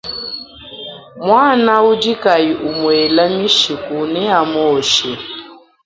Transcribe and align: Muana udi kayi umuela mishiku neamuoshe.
Muana 1.25 1.73
udi 1.89 2.13
kayi 2.23 2.51
umuela 2.69 3.23
mishiku 3.37 3.95
neamuoshe. 4.13 5.11